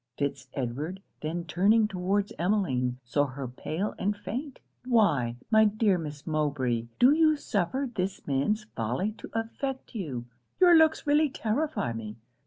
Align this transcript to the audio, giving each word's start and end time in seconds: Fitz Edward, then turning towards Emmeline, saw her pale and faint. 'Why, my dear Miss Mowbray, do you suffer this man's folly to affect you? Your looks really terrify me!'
Fitz 0.17 0.47
Edward, 0.55 1.03
then 1.21 1.43
turning 1.45 1.87
towards 1.87 2.33
Emmeline, 2.39 2.97
saw 3.03 3.27
her 3.27 3.47
pale 3.47 3.93
and 3.99 4.17
faint. 4.17 4.57
'Why, 4.83 5.35
my 5.51 5.65
dear 5.65 5.99
Miss 5.99 6.25
Mowbray, 6.25 6.87
do 6.97 7.11
you 7.11 7.35
suffer 7.37 7.87
this 7.93 8.25
man's 8.25 8.63
folly 8.75 9.11
to 9.19 9.29
affect 9.33 9.93
you? 9.93 10.25
Your 10.59 10.75
looks 10.75 11.05
really 11.05 11.29
terrify 11.29 11.93
me!' 11.93 12.15